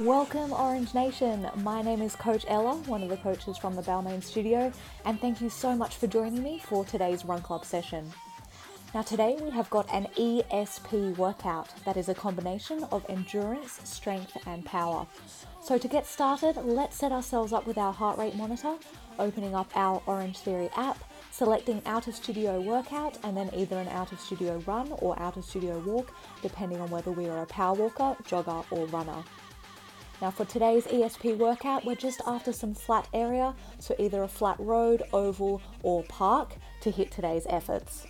[0.00, 1.46] Welcome, Orange Nation.
[1.56, 4.72] My name is Coach Ella, one of the coaches from the Balmain studio,
[5.04, 8.10] and thank you so much for joining me for today's Run Club session.
[8.94, 14.38] Now, today we have got an ESP workout that is a combination of endurance, strength,
[14.46, 15.06] and power.
[15.62, 18.76] So, to get started, let's set ourselves up with our heart rate monitor,
[19.18, 20.96] opening up our Orangetheory app,
[21.30, 25.36] selecting out of studio workout, and then either an out of studio run or out
[25.36, 29.22] of studio walk, depending on whether we are a power walker, jogger, or runner.
[30.20, 34.56] Now for today's ESP workout, we're just after some flat area, so either a flat
[34.58, 38.06] road, oval, or park to hit today's efforts.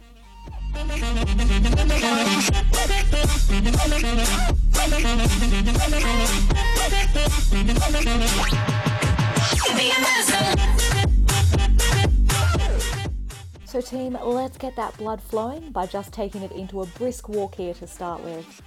[13.67, 17.55] So team, let's get that blood flowing by just taking it into a brisk walk
[17.55, 18.63] here to start with.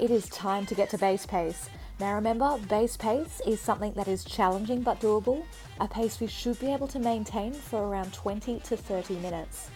[0.00, 1.68] It is time to get to base pace.
[1.98, 5.44] Now remember, base pace is something that is challenging but doable,
[5.78, 9.68] a pace we should be able to maintain for around 20 to 30 minutes.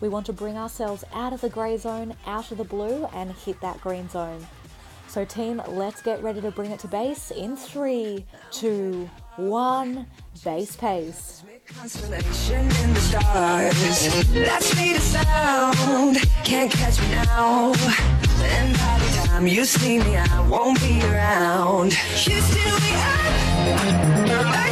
[0.00, 3.32] We want to bring ourselves out of the grey zone, out of the blue, and
[3.32, 4.46] hit that green zone.
[5.08, 10.06] So, team, let's get ready to bring it to base in three, two, one,
[10.44, 11.42] base pace.
[11.66, 14.24] Constellation in the stars.
[14.32, 16.16] That's me sound.
[16.44, 17.72] Can't catch me now.
[19.32, 21.94] Time you see me, I won't be around.
[22.26, 22.92] You still be
[24.34, 24.71] up.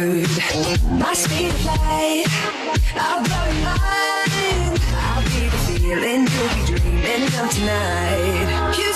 [0.00, 0.26] Road.
[0.90, 2.26] My speed of light,
[2.94, 4.80] I'll blow your mind.
[5.06, 8.76] I'll be the feeling you'll be dreaming of tonight.
[8.78, 8.92] You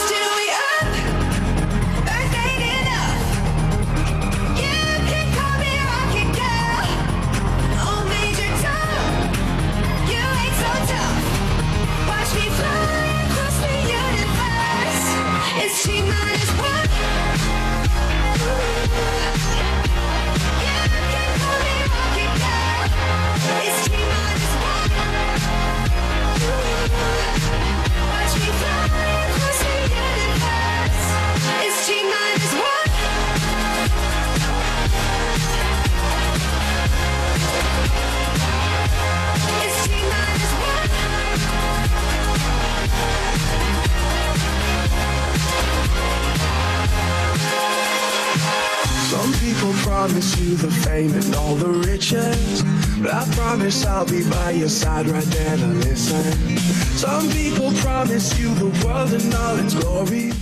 [51.08, 52.62] fame and all the riches.
[53.00, 56.58] But I promise I'll be by your side right there to listen.
[56.96, 60.32] Some people promise you the world and all its glory.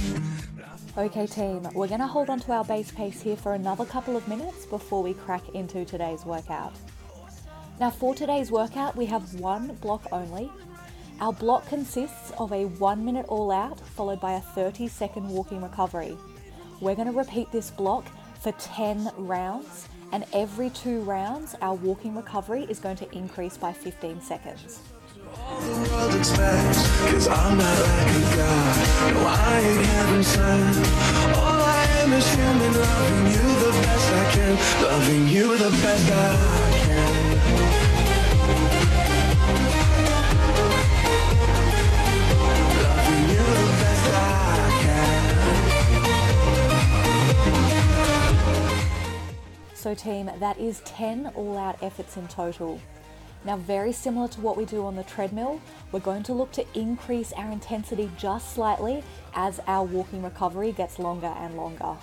[0.97, 4.17] Okay, team, we're going to hold on to our base pace here for another couple
[4.17, 6.73] of minutes before we crack into today's workout.
[7.79, 10.51] Now, for today's workout, we have one block only.
[11.21, 15.63] Our block consists of a one minute all out followed by a 30 second walking
[15.63, 16.17] recovery.
[16.81, 18.07] We're going to repeat this block
[18.41, 23.73] for 10 rounds, and every two rounds, our walking recovery is going to increase by
[23.73, 24.81] 15 seconds.
[25.37, 27.29] All the world expects, cause
[49.81, 52.83] So team, that is 10 all-out efforts in total.
[53.47, 55.59] Now very similar to what we do on the treadmill,
[55.91, 59.03] we're going to look to increase our intensity just slightly
[59.35, 61.97] as our walking recovery gets longer and longer.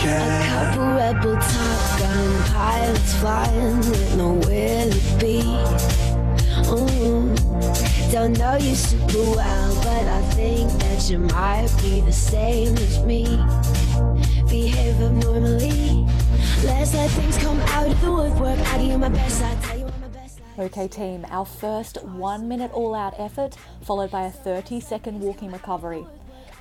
[0.00, 0.48] Can.
[0.48, 5.40] Couple rebel top gun pilots flying with nowhere to be.
[6.72, 7.34] Ooh.
[8.10, 13.04] Don't know you super well, but I think that you might be the same as
[13.04, 13.24] me.
[14.48, 16.06] Behave abnormally.
[16.64, 18.58] Let's let things come out of the woodwork.
[18.58, 20.40] I give you my best, I tell you I'm my best.
[20.58, 25.52] Okay, team, our first one minute all out effort, followed by a 30 second walking
[25.52, 26.06] recovery.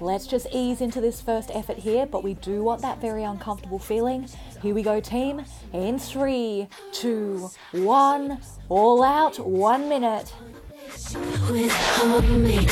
[0.02, 3.80] Let's just ease into this first effort here, but we do want that very uncomfortable
[3.80, 4.30] feeling.
[4.62, 5.44] Here we go, team.
[5.74, 10.34] In three, two, one, all out, one minute.
[11.52, 12.68] With homemade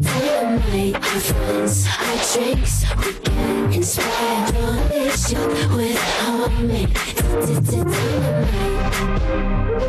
[0.00, 3.12] dynamite, our friends, our drinks, we
[5.76, 6.94] with homemade
[7.66, 9.79] dynamite.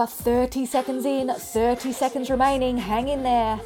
[0.00, 2.78] Are 30 seconds in, 30 seconds remaining.
[2.78, 3.60] Hang in there.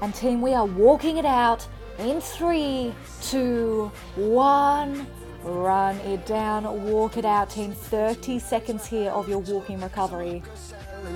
[0.00, 1.66] And team, we are walking it out
[1.98, 5.06] in three, two, one.
[5.42, 7.72] Run it down, walk it out, team.
[7.72, 10.42] 30 seconds here of your walking recovery.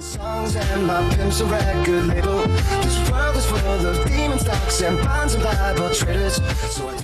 [0.00, 2.46] Songs and my pimps a record label.
[2.46, 6.34] This world is full of demon stocks and bonds and Bible traders.
[6.70, 6.94] So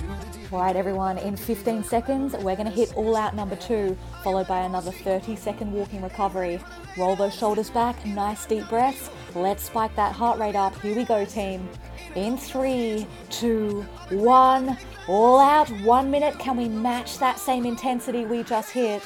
[0.51, 4.47] All right, everyone, in 15 seconds, we're going to hit all out number two, followed
[4.47, 6.59] by another 30 second walking recovery.
[6.95, 9.09] Roll those shoulders back, nice deep breaths.
[9.35, 10.79] Let's spike that heart rate up.
[10.79, 11.67] Here we go, team.
[12.15, 14.77] In three, two, one,
[15.09, 16.39] all out, one minute.
[16.39, 19.03] Can we match that same intensity we just hit?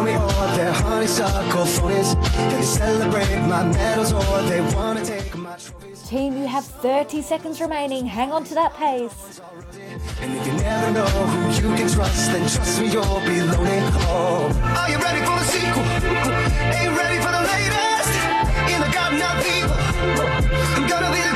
[0.00, 2.10] For me, or they're honeysuckle phonies.
[2.50, 6.02] They celebrate my medals, or they wanna take my trophies.
[6.08, 8.06] Team, you have 30 seconds remaining.
[8.06, 9.40] Hang on to that pace.
[10.20, 13.80] And if you never know who you can trust, then trust me, you'll be lonely.
[14.08, 14.48] Oh,
[14.78, 15.84] are you ready for the sequel?
[16.82, 18.10] You ready for the latest?
[18.72, 19.80] In the garden of evil,
[20.76, 21.29] I'm gonna be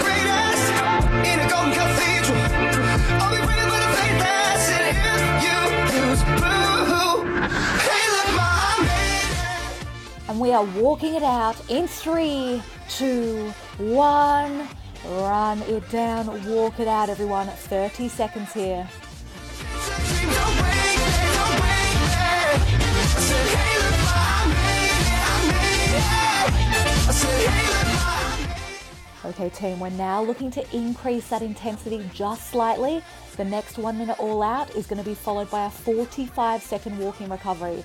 [10.35, 14.67] And we are walking it out in three, two, one.
[15.05, 17.47] Run it down, walk it out, everyone.
[17.47, 18.85] 30 seconds here.
[29.25, 33.05] Okay, team, we're now looking to increase that intensity just slightly.
[33.37, 36.99] The next one minute all out is going to be followed by a 45 second
[36.99, 37.85] walking recovery.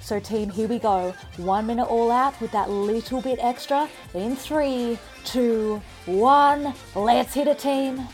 [0.00, 1.14] So, team, here we go.
[1.36, 3.88] One minute all out with that little bit extra.
[4.14, 6.72] In three, two, one.
[6.94, 8.08] Let's hit it, team.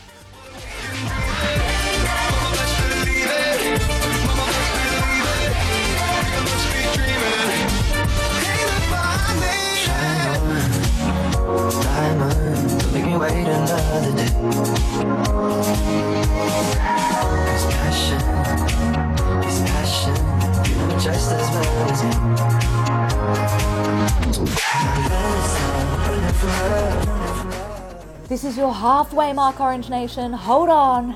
[20.97, 21.64] Just as
[28.27, 30.33] This is your halfway mark, Orange Nation.
[30.33, 31.15] Hold on.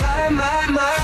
[0.00, 0.95] My, my, my.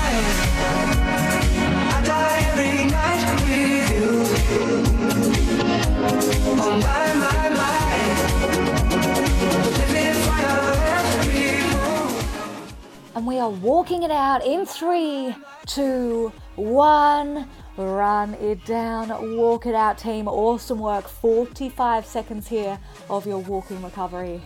[13.33, 15.35] We are walking it out in three,
[15.65, 17.49] two, one.
[17.77, 20.27] run it down, walk it out, team.
[20.27, 21.07] Awesome work.
[21.07, 22.77] 45 seconds here
[23.09, 24.39] of your walking recovery.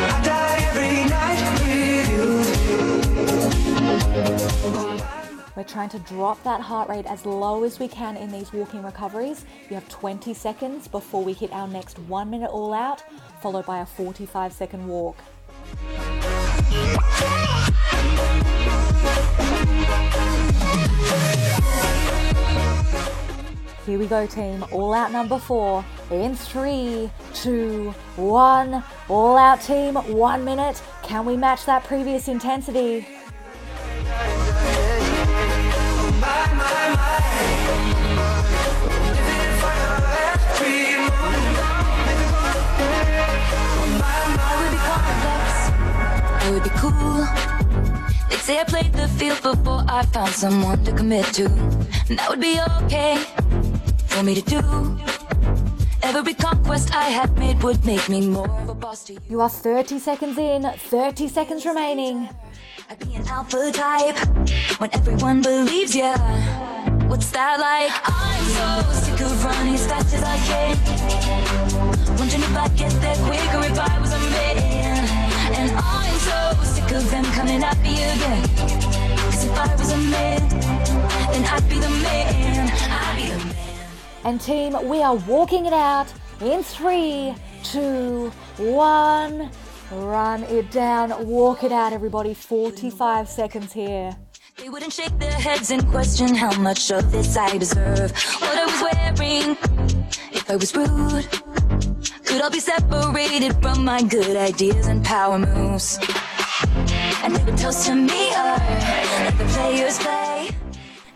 [0.00, 2.10] I die every night with
[5.04, 5.17] you.
[5.58, 8.80] We're trying to drop that heart rate as low as we can in these walking
[8.84, 9.44] recoveries.
[9.68, 13.02] You have 20 seconds before we hit our next one minute all out,
[13.42, 15.16] followed by a 45 second walk.
[23.84, 24.64] Here we go, team.
[24.70, 25.84] All out number four.
[26.12, 28.84] In three, two, one.
[29.08, 29.96] All out, team.
[29.96, 30.80] One minute.
[31.02, 33.08] Can we match that previous intensity?
[46.98, 48.18] It would be cool.
[48.30, 51.46] They'd say I played the field before I found someone to commit to.
[52.08, 53.16] And that would be okay
[54.06, 54.98] for me to do.
[56.02, 59.20] Every conquest I had made would make me more of a boss to you.
[59.28, 62.28] You are 30 seconds in, 30 seconds remaining.
[62.90, 64.16] I'd be an alpha type
[64.80, 66.16] when everyone believes ya.
[67.08, 67.92] What's that like?
[68.04, 70.76] I'm so sick of running as fast as I can.
[72.16, 75.17] Wondering if I'd get there quicker if I was a man.
[75.58, 78.42] And I'm so sick of them coming at me again.
[79.18, 80.48] Cause if I was a man,
[81.32, 82.70] then I'd be the man.
[82.70, 83.56] I'd be the man.
[84.24, 87.34] And team, we are walking it out in three,
[87.64, 89.50] two, one.
[89.90, 92.34] Run it down, walk it out, everybody.
[92.34, 94.14] 45 seconds here.
[94.58, 98.12] They wouldn't shake their heads and question how much of this I deserve.
[98.40, 99.56] What I was wearing,
[100.32, 101.26] if I was rude,
[102.38, 105.98] could all be separated from my good ideas and power moves.
[107.24, 110.50] And they would toast to me, or let the players play.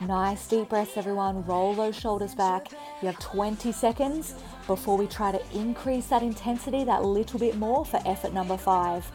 [0.00, 1.44] Nice deep breaths, everyone.
[1.44, 2.72] Roll those shoulders back.
[3.00, 4.34] You have 20 seconds
[4.66, 9.08] before we try to increase that intensity that little bit more for effort number five.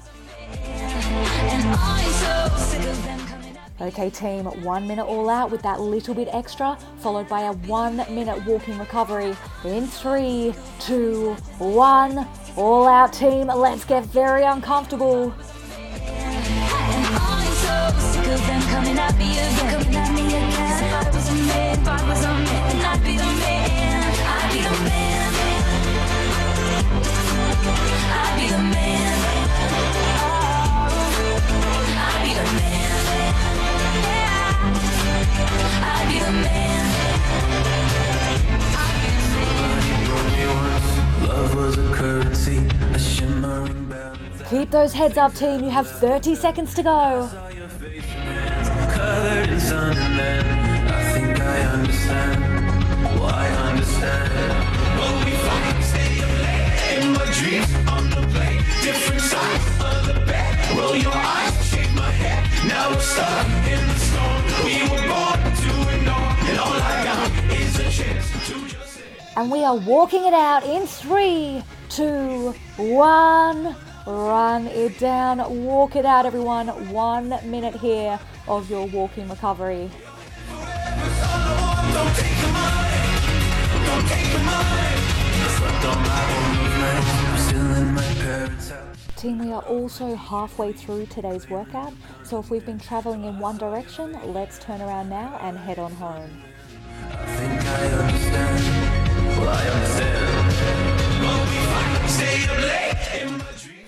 [3.79, 7.97] Okay, team, one minute all out with that little bit extra, followed by a one
[7.97, 12.27] minute walking recovery in three, two, one.
[12.55, 13.47] All out, team.
[13.47, 15.31] Let's get very uncomfortable.
[22.19, 22.36] And
[44.49, 45.63] Keep those heads up, team.
[45.63, 47.27] You have 30 seconds to go.
[47.29, 48.05] Saw your face
[48.95, 52.43] colored in sun, and then I think I understand.
[53.19, 54.31] Well, I understand.
[54.99, 58.63] When we fight, stay up late in my dreams on the plane.
[58.81, 60.77] Different sides of the bed.
[60.77, 62.41] Roll your eyes, shake my head.
[62.67, 62.97] Now
[69.37, 73.75] And we are walking it out in three, two, one.
[74.07, 76.69] Run it down, walk it out, everyone.
[76.91, 79.91] One minute here of your walking recovery.
[89.17, 93.59] Team, we are also halfway through today's workout, so if we've been traveling in one
[93.59, 96.41] direction, let's turn around now and head on home.
[97.09, 98.76] I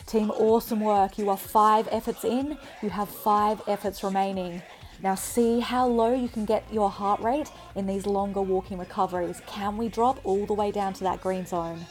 [0.06, 1.20] Team, awesome work.
[1.20, 4.64] You are five efforts in, you have five efforts remaining.
[5.04, 9.42] Now, see how low you can get your heart rate in these longer walking recoveries.
[9.48, 11.86] Can we drop all the way down to that green zone?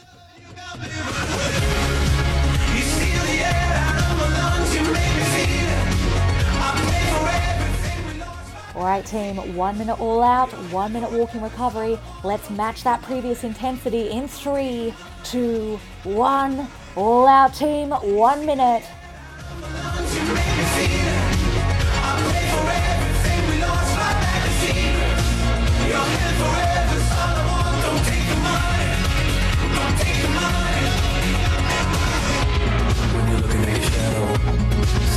[8.79, 11.99] All right, team, one minute all out, one minute walking recovery.
[12.23, 14.93] Let's match that previous intensity in three,
[15.25, 16.65] two, one.
[16.95, 18.85] All out, team, one minute.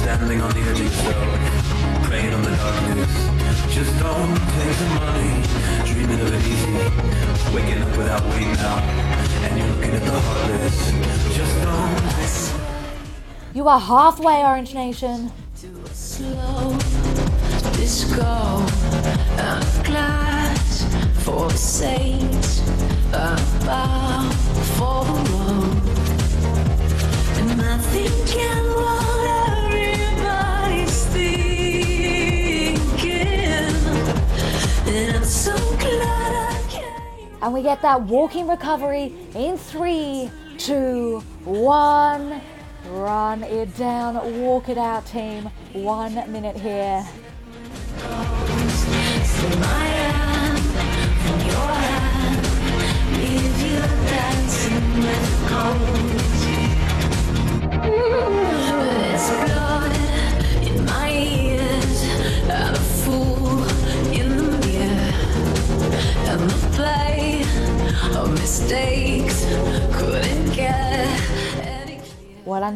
[0.02, 3.41] Standing on the edge of praying on the darkness.
[3.72, 5.32] Just don't take the money,
[5.86, 6.72] dreaming of it easy,
[7.54, 8.82] waking up without waiting out,
[9.44, 10.92] and you're looking at the heartless.
[11.34, 13.56] Just don't.
[13.56, 15.32] You are halfway, Orange Nation.
[15.92, 16.76] slow
[17.72, 18.22] disco
[19.38, 20.84] a glass
[21.24, 22.60] for saints
[23.08, 24.32] about
[24.76, 25.04] for
[27.40, 28.91] and I thinking what everybody's
[35.32, 42.40] so glad I came And we get that walking recovery in three, two, one.
[42.90, 45.48] Run it down, walk it out, team.
[45.72, 47.06] One minute here.
[49.58, 50.02] my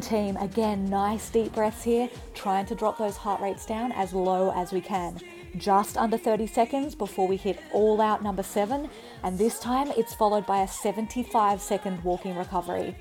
[0.00, 0.36] Team.
[0.36, 2.08] Again, nice deep breaths here.
[2.34, 5.18] Trying to drop those heart rates down as low as we can.
[5.56, 8.90] Just under 30 seconds before we hit all out number seven.
[9.22, 12.96] And this time it's followed by a 75 second walking recovery.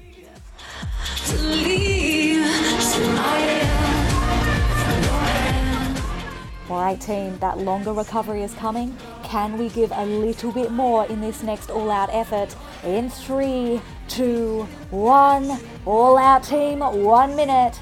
[6.68, 8.98] All right, team, that longer recovery is coming.
[9.24, 12.56] Can we give a little bit more in this next all out effort?
[12.84, 15.60] In three, two, one.
[15.86, 17.80] All out, team, one minute.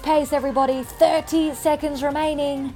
[0.00, 0.82] Pace, everybody.
[0.82, 2.74] 30 seconds remaining.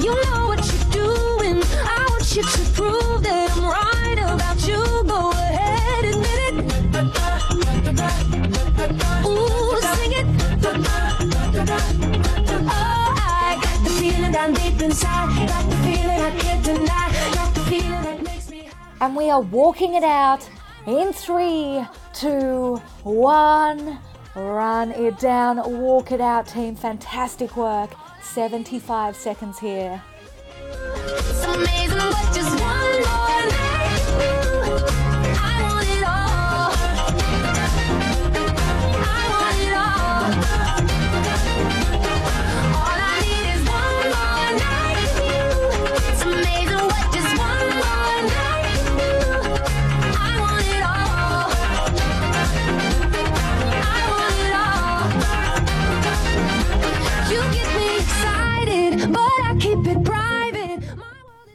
[0.00, 1.62] You know what you're doing.
[1.84, 4.82] I want you to prove that I'm right about you.
[5.04, 6.54] Go ahead, admit it.
[9.26, 10.26] Ooh, sing it.
[12.64, 15.48] Oh, I got the feeling down deep inside.
[15.48, 17.10] Got the feeling I can't deny.
[17.34, 18.68] Got the feeling that makes me.
[19.00, 20.48] And we are walking it out
[20.86, 23.98] in three, two, one.
[24.34, 26.74] Run it down, walk it out, team.
[26.74, 27.90] Fantastic work.
[28.22, 30.02] 75 seconds here.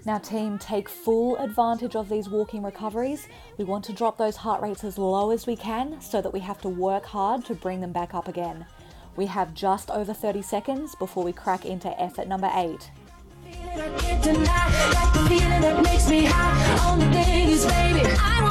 [0.08, 3.28] Now, team, take full advantage of these walking recoveries.
[3.58, 6.40] We want to drop those heart rates as low as we can so that we
[6.40, 8.66] have to work hard to bring them back up again.
[9.18, 12.90] We have just over 30 seconds before we crack into effort number eight.
[17.60, 18.47] feeling I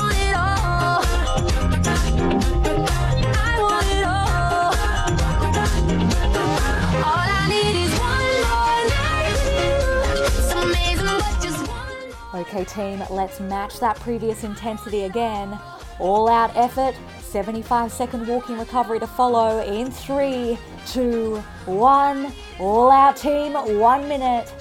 [12.49, 15.59] Okay, team, let's match that previous intensity again.
[15.99, 20.57] All out effort, 75 second walking recovery to follow in three,
[20.87, 22.33] two, one.
[22.61, 24.53] All out, team, one minute.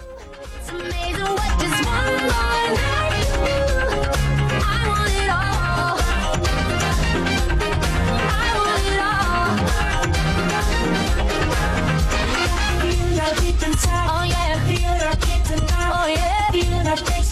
[15.88, 16.52] Oh yeah.
[16.52, 17.25] Feel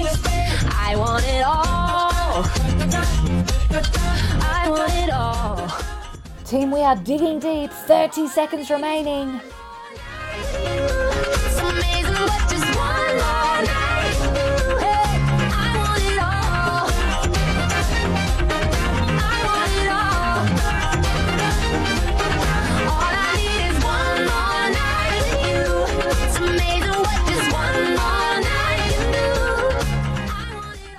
[0.00, 2.44] I want it all.
[4.42, 5.68] I want it all.
[6.44, 9.40] Team, we are digging deep, 30 seconds remaining.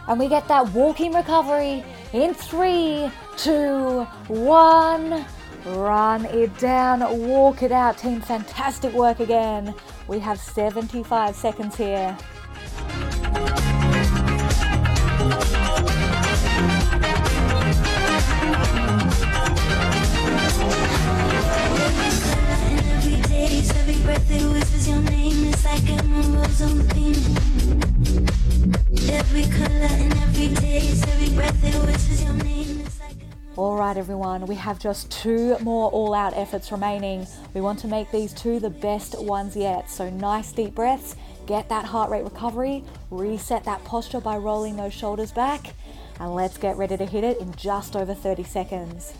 [0.09, 5.23] And we get that walking recovery in three, two, one.
[5.65, 8.19] Run it down, walk it out, team.
[8.19, 9.75] Fantastic work again.
[10.07, 12.17] We have 75 seconds here.
[33.89, 37.25] Right, everyone, we have just two more all out efforts remaining.
[37.55, 39.89] We want to make these two the best ones yet.
[39.89, 41.15] So, nice deep breaths,
[41.47, 45.73] get that heart rate recovery, reset that posture by rolling those shoulders back,
[46.19, 49.13] and let's get ready to hit it in just over 30 seconds.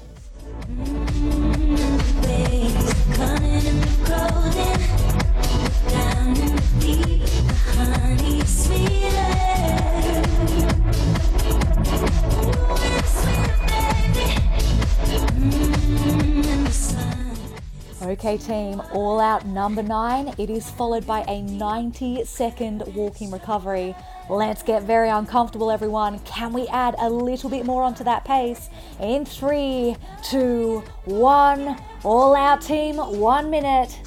[18.02, 20.34] Okay, team, all out number nine.
[20.38, 23.94] It is followed by a 90 second walking recovery.
[24.30, 26.20] Let's get very uncomfortable, everyone.
[26.20, 28.70] Can we add a little bit more onto that pace?
[29.02, 31.78] In three, two, one.
[32.06, 34.00] All out, team, one minute.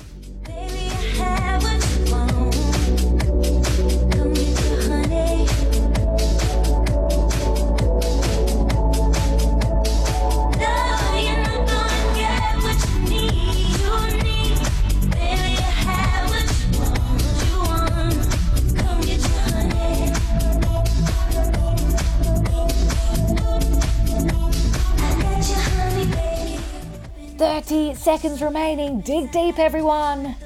[27.43, 29.01] Thirty seconds remaining.
[29.01, 30.37] Dig deep, everyone.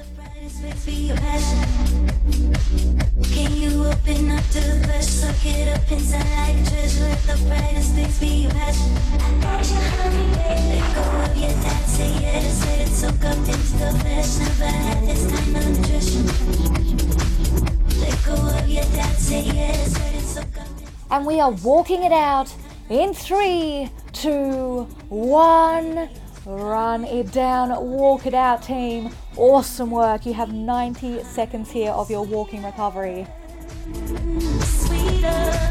[3.21, 7.03] Can you open up to the flesh, suck it up inside treasure?
[7.03, 8.97] Let the brightest things be your passion.
[9.13, 10.81] I got you, honey, baby.
[10.81, 14.39] Let go of your dad, say it soak up into the flesh.
[14.39, 16.25] Never had this kind of nutrition.
[18.01, 20.67] Let go of your dad, say it soak up.
[21.11, 22.51] And we are walking it out
[22.89, 26.09] in three, two, one.
[26.47, 29.09] Run it down, walk it out, team.
[29.35, 30.25] Awesome work.
[30.25, 33.27] You have 90 seconds here of your walking recovery.
[34.61, 35.67] sweeter.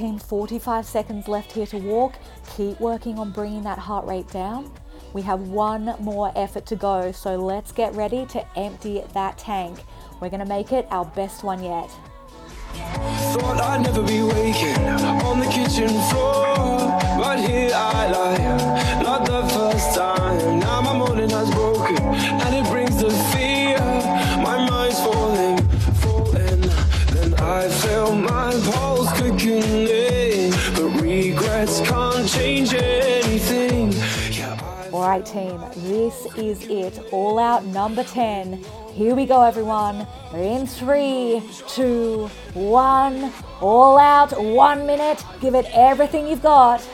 [0.00, 2.14] 15, 45 seconds left here to walk.
[2.56, 4.72] Keep working on bringing that heart rate down.
[5.12, 9.84] We have one more effort to go, so let's get ready to empty that tank.
[10.18, 11.90] We're gonna make it our best one yet.
[13.34, 16.78] Thought I'd never be waking on the kitchen floor,
[17.18, 20.60] but here I lie, not the first time.
[20.60, 23.78] Now my morning has broken, and it brings the fear.
[24.42, 25.58] My mind's falling,
[26.00, 26.62] falling.
[27.12, 28.99] Then I feel my pulse
[29.40, 33.92] quickening, but regrets can't change anything.
[34.32, 36.98] Yeah, I All right, team, this is it.
[37.10, 38.64] All out number 10.
[38.92, 40.06] Here we go, everyone.
[40.34, 43.32] In three, two, one.
[43.60, 45.24] All out, one minute.
[45.40, 46.86] Give it everything you've got.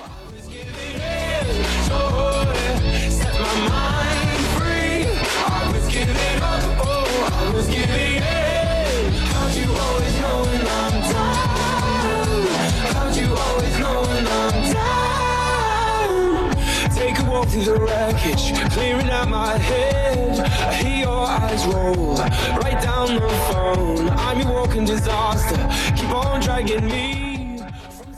[19.16, 20.38] Out my head.
[20.40, 22.16] I hear your eyes roll,
[22.62, 24.08] right down the phone.
[24.10, 25.60] I'm your walking disaster,
[25.96, 27.62] keep on dragging me.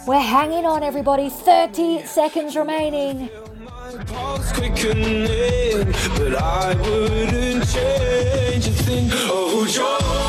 [0.07, 1.29] We're hanging on, everybody.
[1.29, 3.31] 30 seconds remaining.
[4.07, 9.09] Pulse quickening, but I wouldn't change a thing.
[9.13, 10.28] Oh, joy,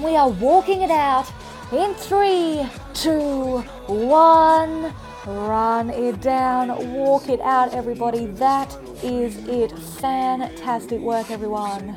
[0.00, 1.30] And we are walking it out
[1.72, 4.94] in three, two, one.
[5.26, 8.24] Run it down, walk it out, everybody.
[8.24, 9.78] That is it.
[9.78, 11.88] Fantastic work, everyone.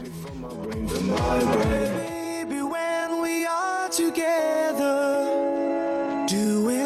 [2.69, 5.25] When we are together,
[6.27, 6.82] doing things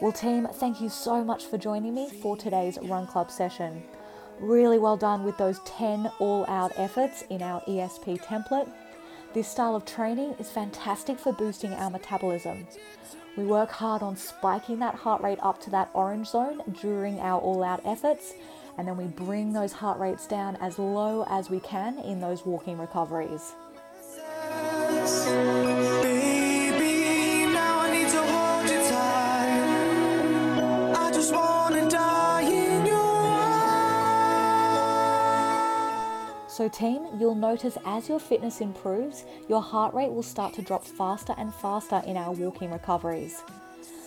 [0.00, 3.82] Well, team, thank you so much for joining me for today's Run Club session.
[4.38, 8.72] Really well done with those 10 all out efforts in our ESP template.
[9.34, 12.66] This style of training is fantastic for boosting our metabolism.
[13.36, 17.38] We work hard on spiking that heart rate up to that orange zone during our
[17.38, 18.32] all out efforts,
[18.78, 22.46] and then we bring those heart rates down as low as we can in those
[22.46, 23.52] walking recoveries.
[36.72, 41.34] Team, you'll notice as your fitness improves, your heart rate will start to drop faster
[41.36, 43.42] and faster in our walking recoveries.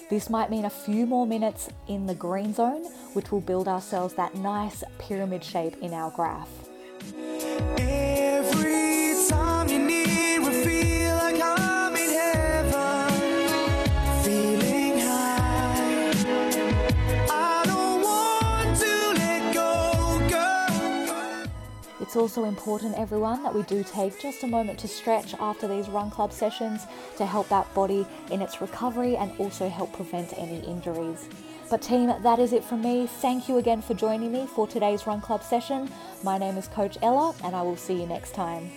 [0.09, 4.13] This might mean a few more minutes in the green zone, which will build ourselves
[4.15, 6.49] that nice pyramid shape in our graph.
[22.13, 25.89] It's also important, everyone, that we do take just a moment to stretch after these
[25.89, 26.85] run club sessions
[27.17, 31.27] to help that body in its recovery and also help prevent any injuries.
[31.71, 33.07] But, team, that is it from me.
[33.07, 35.89] Thank you again for joining me for today's run club session.
[36.21, 38.69] My name is Coach Ella, and I will see you next time.